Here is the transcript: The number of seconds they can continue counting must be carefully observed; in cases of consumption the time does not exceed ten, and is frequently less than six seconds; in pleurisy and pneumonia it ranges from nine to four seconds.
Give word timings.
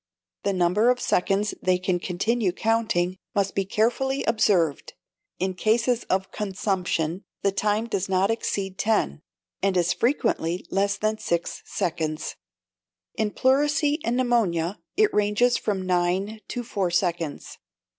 The 0.41 0.51
number 0.53 0.89
of 0.89 0.99
seconds 0.99 1.53
they 1.61 1.77
can 1.77 1.99
continue 1.99 2.51
counting 2.53 3.17
must 3.35 3.53
be 3.53 3.65
carefully 3.65 4.23
observed; 4.23 4.93
in 5.37 5.53
cases 5.53 6.05
of 6.05 6.31
consumption 6.31 7.23
the 7.43 7.51
time 7.51 7.85
does 7.85 8.09
not 8.09 8.31
exceed 8.31 8.79
ten, 8.79 9.21
and 9.61 9.77
is 9.77 9.93
frequently 9.93 10.65
less 10.71 10.97
than 10.97 11.19
six 11.19 11.61
seconds; 11.67 12.35
in 13.13 13.29
pleurisy 13.29 14.01
and 14.03 14.17
pneumonia 14.17 14.79
it 14.97 15.13
ranges 15.13 15.55
from 15.55 15.83
nine 15.85 16.39
to 16.47 16.63
four 16.63 16.89
seconds. 16.89 17.59